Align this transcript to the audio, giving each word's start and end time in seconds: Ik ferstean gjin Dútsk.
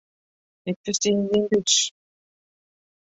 Ik 0.69 0.77
ferstean 0.83 1.19
gjin 1.29 1.45
Dútsk. 1.51 1.81